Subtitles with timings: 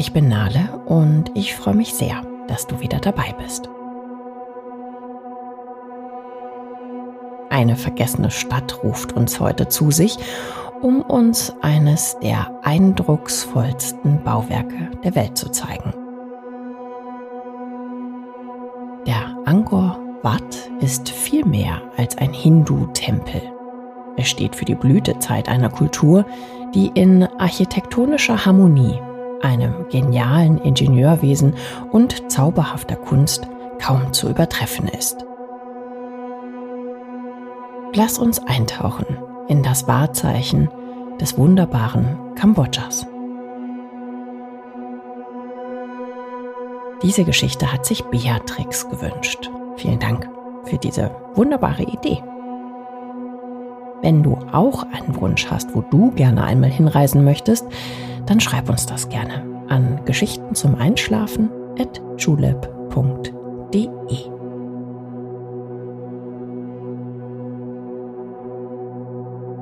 [0.00, 3.68] Ich bin Nale und ich freue mich sehr, dass du wieder dabei bist.
[7.50, 10.16] Eine vergessene Stadt ruft uns heute zu sich,
[10.80, 15.92] um uns eines der eindrucksvollsten Bauwerke der Welt zu zeigen.
[19.06, 23.42] Der Angkor Wat ist viel mehr als ein Hindu-Tempel.
[24.16, 26.24] Er steht für die Blütezeit einer Kultur,
[26.74, 28.98] die in architektonischer Harmonie
[29.42, 31.54] einem genialen Ingenieurwesen
[31.90, 33.46] und zauberhafter Kunst
[33.80, 35.24] kaum zu übertreffen ist.
[37.94, 39.06] Lass uns eintauchen
[39.48, 40.68] in das Wahrzeichen
[41.20, 43.06] des wunderbaren Kambodschas.
[47.02, 49.50] Diese Geschichte hat sich Beatrix gewünscht.
[49.76, 50.28] Vielen Dank
[50.64, 52.22] für diese wunderbare Idee.
[54.02, 57.66] Wenn du auch einen Wunsch hast, wo du gerne einmal hinreisen möchtest,
[58.26, 63.38] dann schreib uns das gerne an Geschichten zum Einschlafen at julep.de.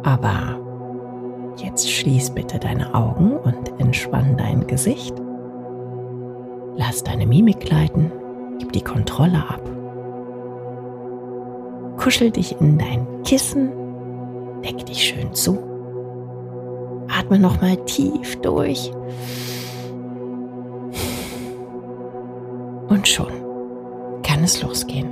[0.04, 0.58] Aber
[1.56, 5.14] jetzt schließ bitte deine Augen und entspann dein Gesicht.
[6.76, 8.12] Lass deine Mimik gleiten,
[8.58, 9.60] gib die Kontrolle ab.
[11.98, 13.72] Kuschel dich in dein Kissen,
[14.62, 15.68] deck dich schön zu
[17.08, 18.92] Atme nochmal tief durch.
[22.88, 23.32] Und schon
[24.22, 25.08] kann es losgehen.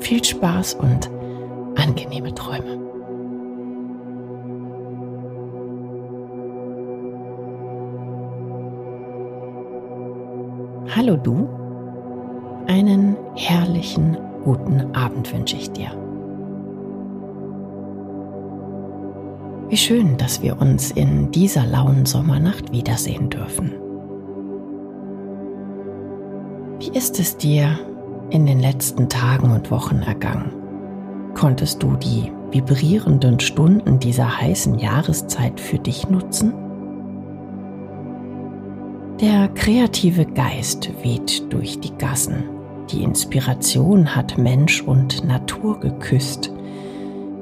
[0.00, 1.10] Viel Spaß und
[1.76, 2.78] angenehme Träume.
[10.94, 11.48] Hallo du,
[12.66, 15.90] einen herrlichen guten Abend wünsche ich dir.
[19.72, 23.72] Wie schön, dass wir uns in dieser lauen Sommernacht wiedersehen dürfen.
[26.78, 27.78] Wie ist es dir
[28.28, 30.52] in den letzten Tagen und Wochen ergangen?
[31.32, 36.52] Konntest du die vibrierenden Stunden dieser heißen Jahreszeit für dich nutzen?
[39.22, 42.44] Der kreative Geist weht durch die Gassen.
[42.90, 46.52] Die Inspiration hat Mensch und Natur geküsst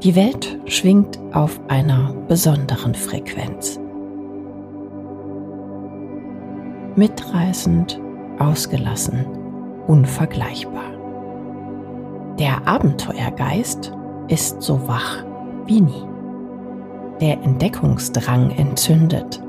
[0.02, 3.78] die Welt schwingt auf einer besonderen Frequenz.
[6.96, 8.00] Mitreißend,
[8.38, 9.26] ausgelassen,
[9.86, 10.90] unvergleichbar.
[12.38, 13.92] Der Abenteuergeist
[14.28, 15.22] ist so wach
[15.66, 16.04] wie nie.
[17.20, 19.42] Der Entdeckungsdrang entzündet.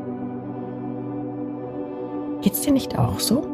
[2.42, 3.48] Geht's dir nicht auch so?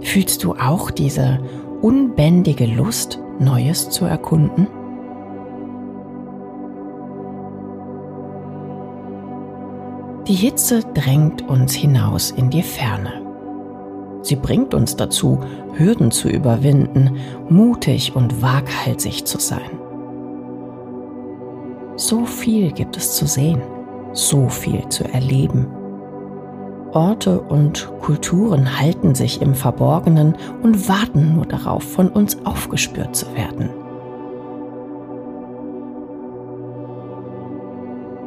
[0.00, 1.40] Fühlst du auch diese
[1.82, 4.66] unbändige Lust, Neues zu erkunden?
[10.28, 13.22] Die Hitze drängt uns hinaus in die Ferne.
[14.22, 15.38] Sie bringt uns dazu,
[15.74, 19.70] Hürden zu überwinden, mutig und waghalsig zu sein.
[21.94, 23.62] So viel gibt es zu sehen,
[24.14, 25.68] so viel zu erleben.
[26.90, 33.26] Orte und Kulturen halten sich im Verborgenen und warten nur darauf, von uns aufgespürt zu
[33.36, 33.70] werden.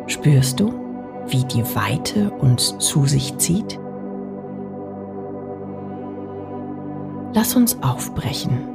[0.08, 0.89] Spürst du,
[1.30, 3.80] wie die Weite uns zu sich zieht?
[7.34, 8.68] Lass uns aufbrechen.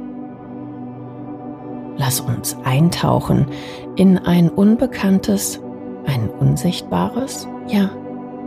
[1.97, 3.47] Lass uns eintauchen
[3.95, 5.59] in ein unbekanntes,
[6.05, 7.89] ein unsichtbares, ja,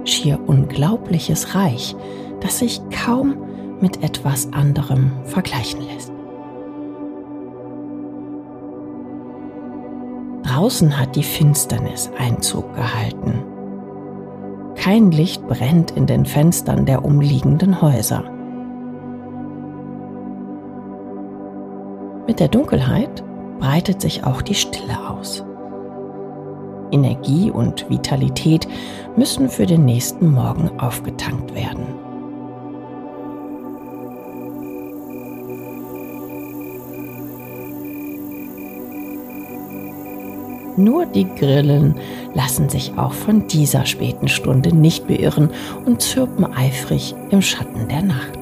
[0.04, 1.94] schier unglaubliches Reich,
[2.40, 3.36] das sich kaum
[3.80, 6.12] mit etwas anderem vergleichen lässt.
[10.42, 13.44] Draußen hat die Finsternis Einzug gehalten
[14.78, 18.22] kein Licht brennt in den Fenstern der umliegenden Häuser.
[22.26, 23.24] Mit der Dunkelheit
[23.58, 25.44] breitet sich auch die Stille aus.
[26.92, 28.68] Energie und Vitalität
[29.16, 32.07] müssen für den nächsten Morgen aufgetankt werden.
[40.78, 41.96] Nur die Grillen
[42.34, 45.50] lassen sich auch von dieser späten Stunde nicht beirren
[45.84, 48.38] und zirpen eifrig im Schatten der Nacht.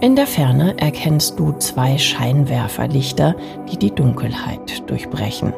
[0.00, 3.34] In der Ferne erkennst du zwei Scheinwerferlichter,
[3.72, 5.52] die die Dunkelheit durchbrechen.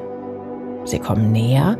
[0.85, 1.76] Sie kommen näher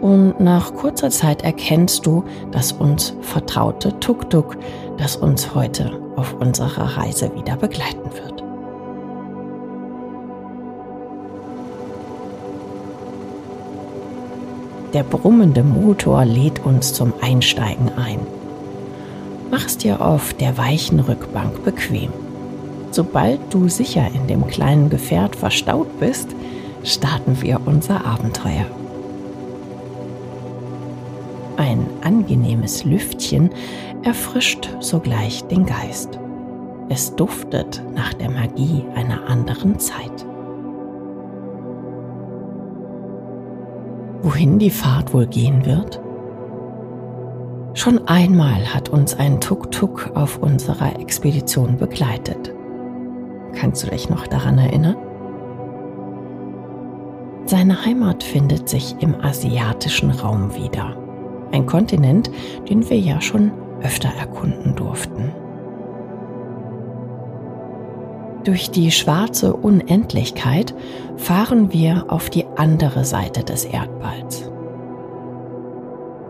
[0.00, 4.56] und nach kurzer Zeit erkennst du das uns vertraute Tuk-Tuk,
[4.98, 8.35] das uns heute auf unserer Reise wieder begleiten wird.
[14.96, 18.18] Der brummende Motor lädt uns zum Einsteigen ein.
[19.50, 22.08] Mach es dir auf der weichen Rückbank bequem.
[22.92, 26.30] Sobald du sicher in dem kleinen Gefährt verstaut bist,
[26.82, 28.64] starten wir unser Abenteuer.
[31.58, 33.50] Ein angenehmes Lüftchen
[34.02, 36.18] erfrischt sogleich den Geist.
[36.88, 40.24] Es duftet nach der Magie einer anderen Zeit.
[44.22, 46.00] Wohin die Fahrt wohl gehen wird?
[47.74, 52.54] Schon einmal hat uns ein Tuk-Tuk auf unserer Expedition begleitet.
[53.54, 54.96] Kannst du dich noch daran erinnern?
[57.44, 60.96] Seine Heimat findet sich im asiatischen Raum wieder.
[61.52, 62.30] Ein Kontinent,
[62.68, 63.52] den wir ja schon
[63.82, 65.32] öfter erkunden durften.
[68.46, 70.72] Durch die schwarze Unendlichkeit
[71.16, 74.48] fahren wir auf die andere Seite des Erdballs.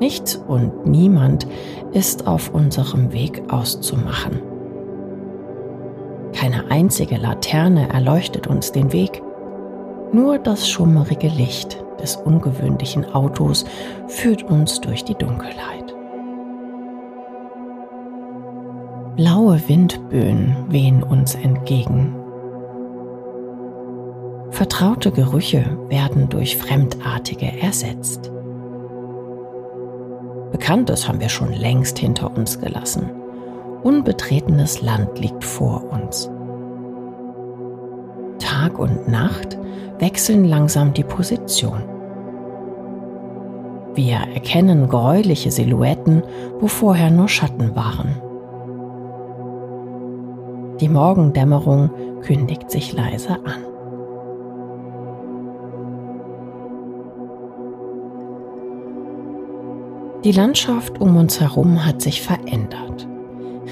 [0.01, 1.47] Nichts und niemand
[1.93, 4.41] ist auf unserem Weg auszumachen.
[6.33, 9.23] Keine einzige Laterne erleuchtet uns den Weg.
[10.11, 13.67] Nur das schummerige Licht des ungewöhnlichen Autos
[14.09, 15.86] führt uns durch die Dunkelheit.
[19.17, 22.15] Blaue Windböen wehen uns entgegen.
[24.51, 28.31] Vertraute Gerüche werden durch fremdartige ersetzt.
[30.53, 33.11] Bekanntes haben wir schon längst hinter uns gelassen.
[33.83, 36.31] Unbetretenes Land liegt vor uns.
[38.39, 39.57] Tag und Nacht
[39.99, 41.83] wechseln langsam die Position.
[43.95, 46.23] Wir erkennen gräuliche Silhouetten,
[46.61, 48.26] wo vorher nur Schatten waren.
[50.81, 51.91] Die Morgendämmerung
[52.21, 53.65] kündigt sich leise an.
[60.23, 63.09] Die Landschaft um uns herum hat sich verändert.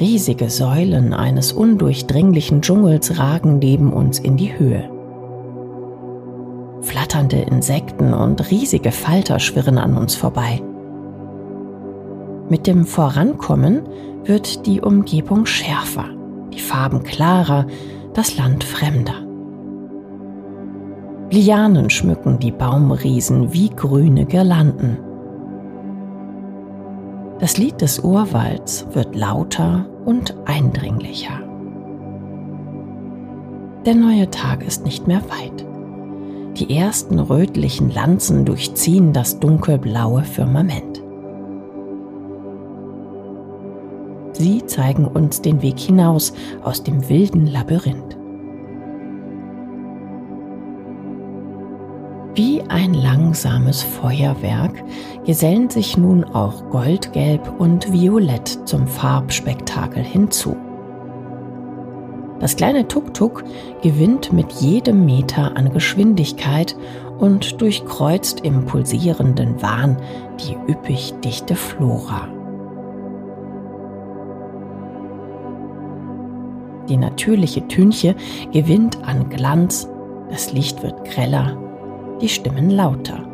[0.00, 4.88] Riesige Säulen eines undurchdringlichen Dschungels ragen neben uns in die Höhe.
[6.80, 10.62] Flatternde Insekten und riesige Falter schwirren an uns vorbei.
[12.48, 13.82] Mit dem Vorankommen
[14.24, 16.13] wird die Umgebung schärfer
[16.54, 17.66] die Farben klarer,
[18.14, 19.14] das Land fremder.
[21.30, 24.98] Lianen schmücken die Baumriesen wie grüne Girlanden.
[27.40, 31.40] Das Lied des Urwalds wird lauter und eindringlicher.
[33.84, 35.66] Der neue Tag ist nicht mehr weit.
[36.56, 41.03] Die ersten rötlichen Lanzen durchziehen das dunkelblaue Firmament.
[44.34, 46.32] Sie zeigen uns den Weg hinaus
[46.62, 48.16] aus dem wilden Labyrinth.
[52.34, 54.82] Wie ein langsames Feuerwerk
[55.24, 60.56] gesellen sich nun auch Goldgelb und Violett zum Farbspektakel hinzu.
[62.40, 63.44] Das kleine Tuk-Tuk
[63.82, 66.76] gewinnt mit jedem Meter an Geschwindigkeit
[67.18, 69.96] und durchkreuzt im pulsierenden Wahn
[70.40, 72.33] die üppig dichte Flora.
[76.88, 78.14] Die natürliche Tünche
[78.52, 79.88] gewinnt an Glanz,
[80.30, 81.56] das Licht wird greller,
[82.20, 83.26] die Stimmen lauter.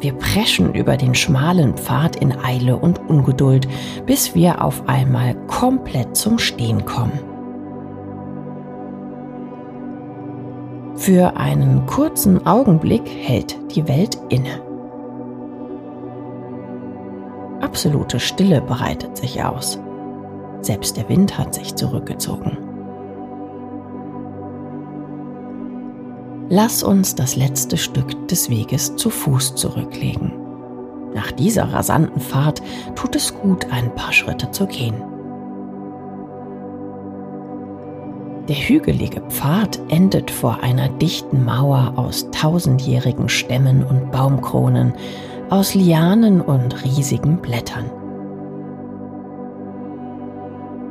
[0.00, 3.66] Wir preschen über den schmalen Pfad in Eile und Ungeduld,
[4.06, 7.18] bis wir auf einmal komplett zum Stehen kommen.
[10.94, 14.67] Für einen kurzen Augenblick hält die Welt inne.
[17.60, 19.78] Absolute Stille breitet sich aus.
[20.60, 22.58] Selbst der Wind hat sich zurückgezogen.
[26.50, 30.32] Lass uns das letzte Stück des Weges zu Fuß zurücklegen.
[31.14, 32.62] Nach dieser rasanten Fahrt
[32.94, 34.94] tut es gut, ein paar Schritte zu gehen.
[38.48, 44.94] Der hügelige Pfad endet vor einer dichten Mauer aus tausendjährigen Stämmen und Baumkronen,
[45.50, 47.90] aus Lianen und riesigen Blättern.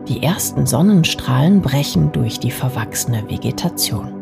[0.08, 4.14] Die ersten Sonnenstrahlen brechen durch die verwachsene Vegetation.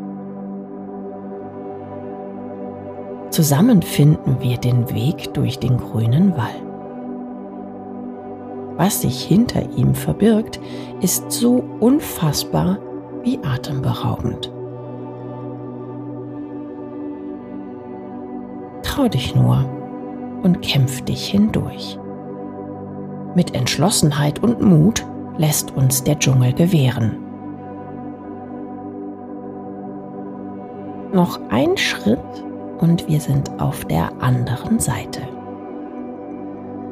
[3.30, 6.56] Zusammen finden wir den Weg durch den grünen Wall.
[8.78, 10.60] Was sich hinter ihm verbirgt,
[11.02, 12.78] ist so unfassbar
[13.24, 14.52] wie atemberaubend.
[18.84, 19.66] Trau dich nur
[20.46, 21.98] und kämpf dich hindurch.
[23.34, 25.04] Mit Entschlossenheit und Mut
[25.40, 27.18] lässt uns der Dschungel gewähren.
[31.12, 32.20] Noch ein Schritt
[32.78, 35.22] und wir sind auf der anderen Seite.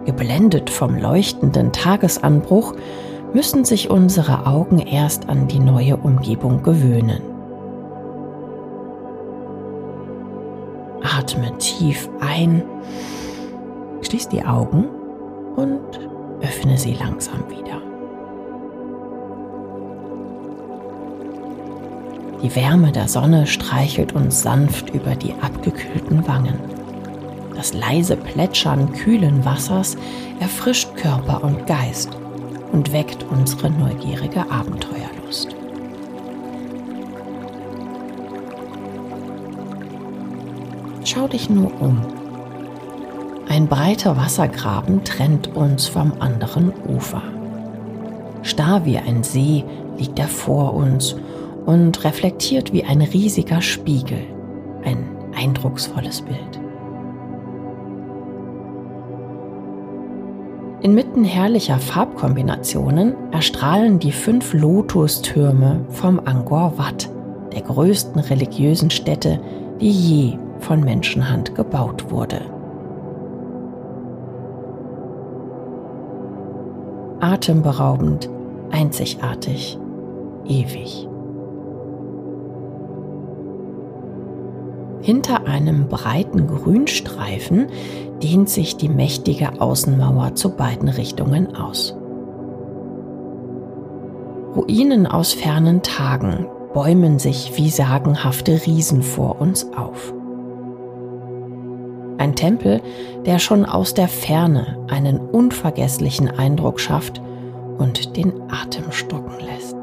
[0.06, 2.74] Geblendet vom leuchtenden Tagesanbruch
[3.34, 7.22] müssen sich unsere Augen erst an die neue Umgebung gewöhnen.
[11.04, 12.64] Atme tief ein,
[14.14, 14.86] schließ die Augen
[15.56, 16.00] und
[16.40, 17.82] öffne sie langsam wieder.
[22.44, 26.60] Die Wärme der Sonne streichelt uns sanft über die abgekühlten Wangen.
[27.56, 29.98] Das leise Plätschern kühlen Wassers
[30.40, 32.16] erfrischt Körper und Geist
[32.72, 35.56] und weckt unsere neugierige Abenteuerlust.
[41.04, 42.23] Schau dich nur um.
[43.54, 47.22] Ein breiter Wassergraben trennt uns vom anderen Ufer.
[48.42, 49.64] Starr wie ein See
[49.96, 51.16] liegt er vor uns
[51.68, 54.22] und reflektiert wie ein riesiger Spiegel.
[54.84, 56.60] Ein eindrucksvolles Bild.
[60.82, 67.08] Inmitten herrlicher Farbkombinationen erstrahlen die fünf Lotustürme vom Angkor Wat,
[67.54, 69.40] der größten religiösen Stätte,
[69.80, 72.53] die je von Menschenhand gebaut wurde.
[77.24, 78.30] Atemberaubend,
[78.70, 79.80] einzigartig,
[80.46, 81.08] ewig.
[85.00, 87.68] Hinter einem breiten Grünstreifen
[88.22, 91.96] dehnt sich die mächtige Außenmauer zu beiden Richtungen aus.
[94.58, 100.14] Ruinen aus fernen Tagen bäumen sich wie sagenhafte Riesen vor uns auf.
[102.18, 102.82] Ein Tempel,
[103.26, 107.22] der schon aus der Ferne einen unvergesslichen Eindruck schafft
[107.78, 109.76] und den Atem stocken lässt.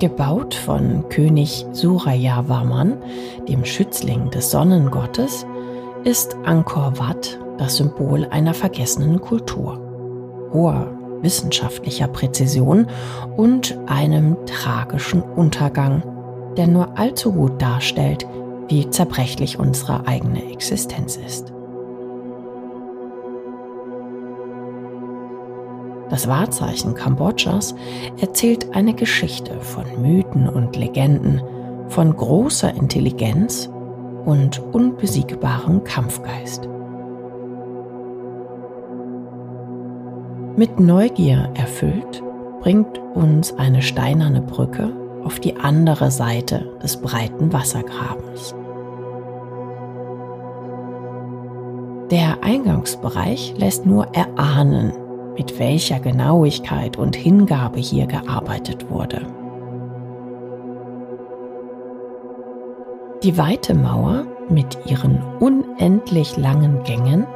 [0.00, 2.98] Gebaut von König Suraya Varman,
[3.48, 5.46] dem Schützling des Sonnengottes,
[6.04, 9.78] ist Angkor Wat das Symbol einer vergessenen Kultur,
[10.52, 12.86] hoher wissenschaftlicher Präzision
[13.36, 16.02] und einem tragischen Untergang,
[16.56, 18.26] der nur allzu gut darstellt,
[18.68, 21.52] wie zerbrechlich unsere eigene Existenz ist.
[26.10, 27.74] Das Wahrzeichen Kambodschas
[28.20, 31.42] erzählt eine Geschichte von Mythen und Legenden,
[31.88, 33.70] von großer Intelligenz
[34.24, 36.68] und unbesiegbarem Kampfgeist.
[40.56, 42.22] Mit Neugier erfüllt
[42.60, 44.92] bringt uns eine steinerne Brücke
[45.24, 48.54] auf die andere Seite des breiten Wassergrabens.
[52.10, 54.92] Der Eingangsbereich lässt nur erahnen,
[55.36, 59.26] mit welcher Genauigkeit und Hingabe hier gearbeitet wurde.
[63.22, 67.26] Die weite Mauer mit ihren unendlich langen Gängen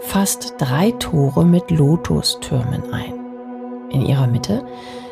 [0.00, 3.12] fasst drei Tore mit Lotustürmen ein.
[3.90, 4.64] In ihrer Mitte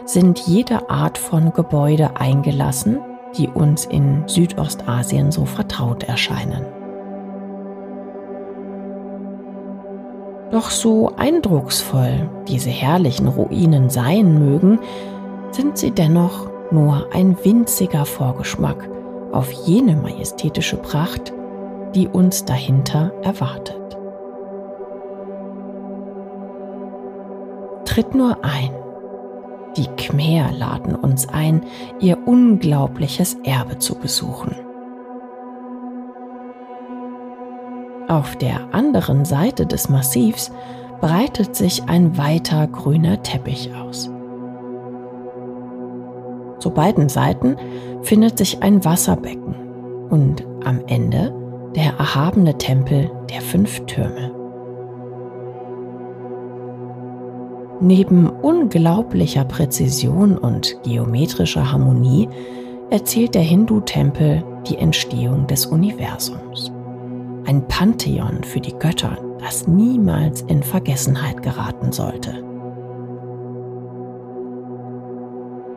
[0.06, 3.00] sind jede Art von Gebäude eingelassen,
[3.36, 6.64] die uns in Südostasien so vertraut erscheinen.
[10.50, 14.78] Doch so eindrucksvoll diese herrlichen Ruinen sein mögen,
[15.50, 18.88] sind sie dennoch nur ein winziger Vorgeschmack
[19.32, 21.32] auf jene majestätische Pracht,
[21.94, 23.98] die uns dahinter erwartet.
[27.84, 28.85] Tritt nur ein.
[29.76, 31.62] Die Khmer laden uns ein,
[32.00, 34.54] ihr unglaubliches Erbe zu besuchen.
[38.08, 40.52] Auf der anderen Seite des Massivs
[41.00, 44.10] breitet sich ein weiter grüner Teppich aus.
[46.58, 47.56] Zu beiden Seiten
[48.02, 49.54] findet sich ein Wasserbecken
[50.08, 51.34] und am Ende
[51.74, 54.35] der erhabene Tempel der fünf Türme.
[57.80, 62.28] Neben unglaublicher Präzision und geometrischer Harmonie
[62.90, 66.72] erzählt der Hindu-Tempel die Entstehung des Universums
[67.46, 72.42] ein Pantheon für die Götter, das niemals in Vergessenheit geraten sollte.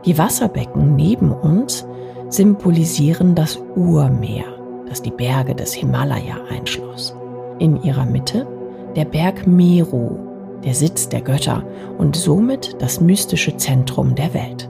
[0.06, 1.86] Die Wasserbecken neben uns
[2.30, 4.46] symbolisieren das Urmeer,
[4.88, 7.16] das die Berge des Himalaya einschloss.
[7.60, 8.48] In ihrer Mitte
[8.96, 10.18] der Berg Meru,
[10.64, 11.64] der Sitz der Götter
[11.98, 14.70] und somit das mystische Zentrum der Welt.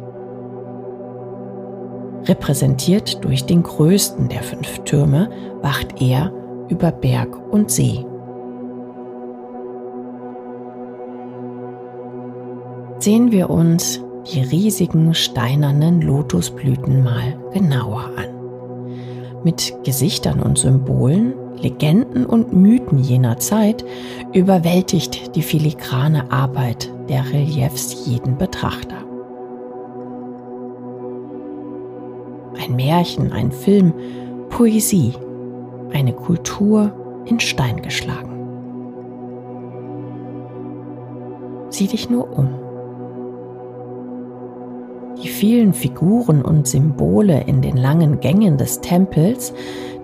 [2.26, 5.30] Repräsentiert durch den größten der fünf Türme,
[5.62, 6.32] wacht er
[6.70, 8.06] über Berg und See.
[13.00, 18.28] Sehen wir uns die riesigen steinernen Lotusblüten mal genauer an.
[19.44, 23.84] Mit Gesichtern und Symbolen, Legenden und Mythen jener Zeit
[24.34, 28.96] überwältigt die filigrane Arbeit der Reliefs jeden Betrachter.
[32.62, 33.94] Ein Märchen, ein Film,
[34.50, 35.14] Poesie,
[35.94, 36.92] eine Kultur
[37.26, 38.30] in Stein geschlagen.
[41.70, 42.69] Sieh dich nur um.
[45.22, 49.54] Die vielen Figuren und Symbole in den langen Gängen des Tempels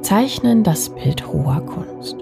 [0.02, 2.18] zeichnen das Bild hoher Kunst.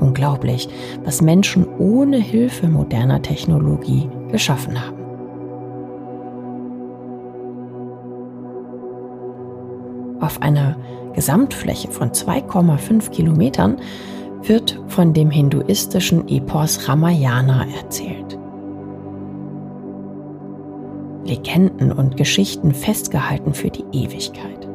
[0.00, 0.68] Unglaublich,
[1.04, 5.00] was Menschen ohne Hilfe moderner Technologie geschaffen haben.
[10.20, 10.76] Auf einer
[11.14, 13.78] Gesamtfläche von 2,5 Kilometern
[14.42, 18.29] wird von dem hinduistischen Epos Ramayana erzählt.
[21.30, 24.68] Legenden und Geschichten festgehalten für die Ewigkeit.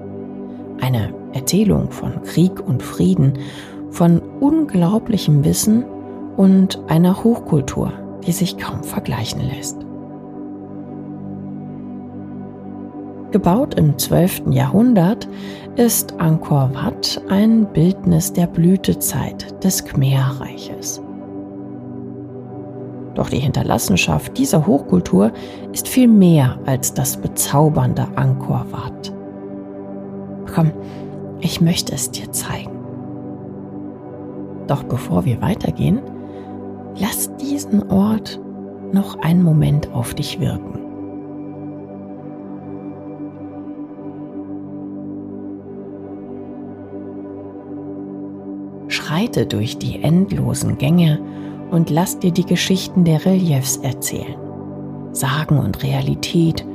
[0.80, 3.34] Eine Erzählung von Krieg und Frieden,
[3.92, 5.84] von unglaublichem Wissen
[6.38, 7.92] und einer Hochkultur,
[8.26, 9.78] die sich kaum vergleichen lässt.
[13.32, 14.44] Gebaut im 12.
[14.52, 15.28] Jahrhundert
[15.76, 21.05] ist Angkor Wat ein Bildnis der Blütezeit des Khmer-Reiches.
[23.16, 25.32] Doch die Hinterlassenschaft dieser Hochkultur
[25.72, 29.14] ist viel mehr als das bezaubernde Angkor Wat.
[30.54, 30.72] Komm,
[31.40, 32.72] ich möchte es dir zeigen.
[34.68, 36.02] Doch bevor wir weitergehen,
[36.98, 38.40] lass diesen Ort
[38.92, 40.80] noch einen Moment auf dich wirken.
[48.88, 51.20] Schreite durch die endlosen Gänge
[51.72, 54.36] und lass dir die Geschichten der Reliefs erzählen.
[55.12, 56.66] Sagen und Realität,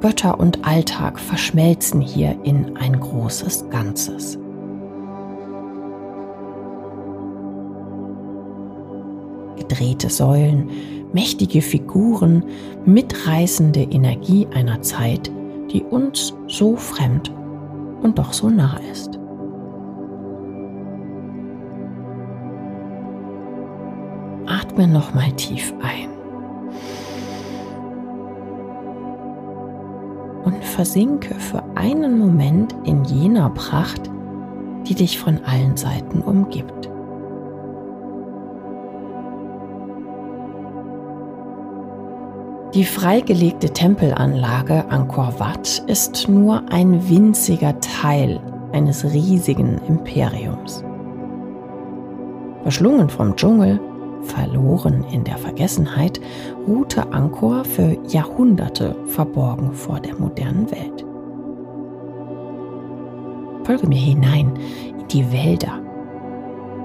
[0.00, 4.38] Götter und Alltag verschmelzen hier in ein großes Ganzes.
[9.56, 10.70] Gedrehte Säulen,
[11.12, 12.44] mächtige Figuren,
[12.84, 15.30] mitreißende Energie einer Zeit,
[15.72, 17.32] die uns so fremd
[18.02, 19.18] und doch so nah ist.
[24.76, 26.10] Atme nochmal tief ein.
[30.44, 34.10] Und versinke für einen Moment in jener Pracht,
[34.86, 36.90] die dich von allen Seiten umgibt.
[42.74, 48.40] Die freigelegte Tempelanlage Angkor Wat ist nur ein winziger Teil
[48.72, 50.84] eines riesigen Imperiums.
[52.62, 53.80] Verschlungen vom Dschungel
[54.26, 56.20] verloren in der Vergessenheit,
[56.66, 61.04] ruhte Angkor für Jahrhunderte verborgen vor der modernen Welt.
[63.64, 64.52] Folge mir hinein
[64.98, 65.80] in die Wälder.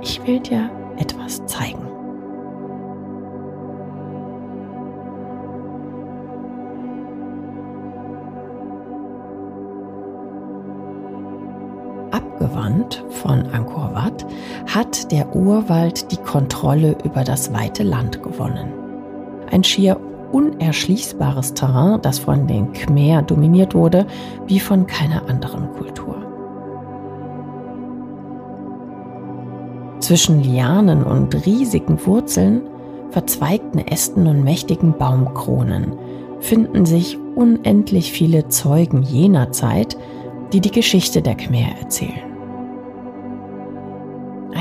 [0.01, 1.90] Ich will dir etwas zeigen.
[12.41, 14.25] Abgewandt von Angkor Wat
[14.73, 18.71] hat der Urwald die Kontrolle über das weite Land gewonnen.
[19.51, 19.99] Ein schier
[20.31, 24.07] unerschließbares Terrain, das von den Khmer dominiert wurde,
[24.47, 26.15] wie von keiner anderen Kultur.
[29.99, 32.63] Zwischen Lianen und riesigen Wurzeln,
[33.11, 35.93] verzweigten Ästen und mächtigen Baumkronen
[36.39, 39.95] finden sich unendlich viele Zeugen jener Zeit,
[40.53, 42.30] die die Geschichte der Khmer erzählen.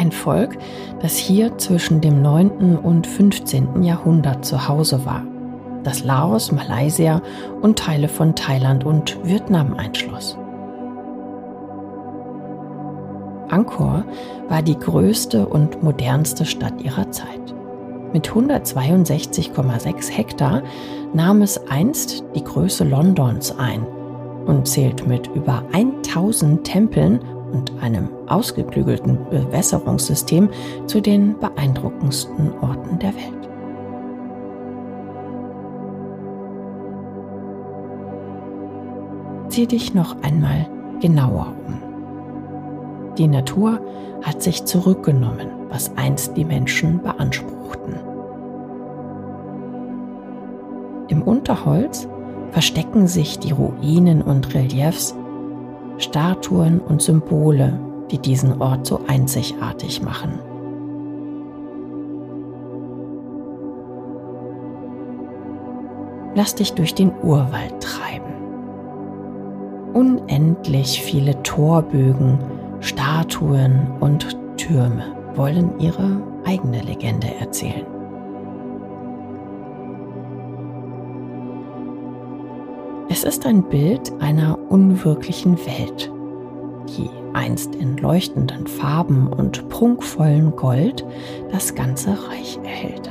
[0.00, 0.56] Ein Volk,
[1.02, 2.78] das hier zwischen dem 9.
[2.78, 3.82] und 15.
[3.82, 5.22] Jahrhundert zu Hause war,
[5.84, 7.20] das Laos, Malaysia
[7.60, 10.38] und Teile von Thailand und Vietnam einschloss.
[13.50, 14.04] Angkor
[14.48, 17.54] war die größte und modernste Stadt ihrer Zeit.
[18.14, 20.62] Mit 162,6 Hektar
[21.12, 23.86] nahm es einst die Größe Londons ein–
[24.46, 27.20] und zählt mit über 1000 Tempeln
[27.52, 30.48] und einem ausgeklügelten Bewässerungssystem
[30.86, 33.40] zu den beeindruckendsten Orten der Welt.
[39.48, 40.68] Zieh dich noch einmal
[41.00, 41.82] genauer um.
[43.18, 43.80] Die Natur
[44.22, 47.96] hat sich zurückgenommen, was einst die Menschen beanspruchten.
[51.08, 52.06] Im Unterholz
[52.52, 55.16] verstecken sich die Ruinen und Reliefs,
[55.98, 57.78] Statuen und Symbole
[58.10, 60.38] die diesen Ort so einzigartig machen.
[66.34, 68.32] Lass dich durch den Urwald treiben.
[69.92, 72.38] Unendlich viele Torbögen,
[72.80, 77.86] Statuen und Türme wollen ihre eigene Legende erzählen.
[83.08, 86.10] Es ist ein Bild einer unwirklichen Welt,
[87.34, 91.04] einst in leuchtenden Farben und prunkvollen Gold
[91.50, 93.10] das ganze Reich erhellte.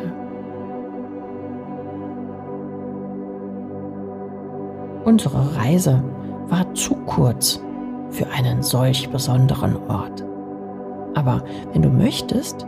[5.05, 6.03] Unsere Reise
[6.49, 7.61] war zu kurz
[8.09, 10.23] für einen solch besonderen Ort.
[11.15, 12.65] Aber wenn du möchtest,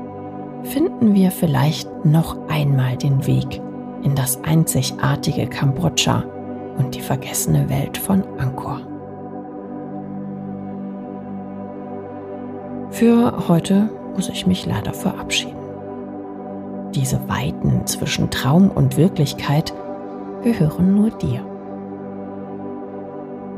[0.64, 3.62] finden wir vielleicht noch einmal den Weg
[4.04, 6.24] in das einzigartige Kambodscha
[6.78, 8.91] und die vergessene Welt von Angkor.
[13.02, 15.58] Für heute muss ich mich leider verabschieden.
[16.94, 19.74] Diese Weiten zwischen Traum und Wirklichkeit
[20.44, 21.44] gehören nur dir.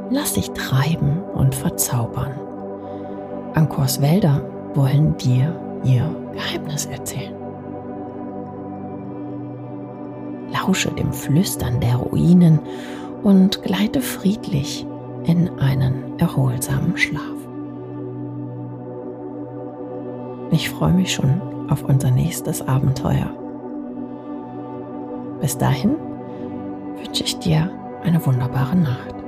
[0.09, 2.39] Lass dich treiben und verzaubern.
[3.53, 5.53] Angkors Wälder wollen dir
[5.83, 7.35] ihr Geheimnis erzählen.
[10.53, 12.61] Lausche dem Flüstern der Ruinen
[13.23, 14.87] und gleite friedlich
[15.25, 17.32] in einen erholsamen Schlaf.
[20.53, 23.35] Ich freue mich schon auf unser nächstes Abenteuer.
[25.41, 25.95] Bis dahin
[26.95, 27.71] wünsche ich dir
[28.03, 29.22] eine wunderbare Nacht.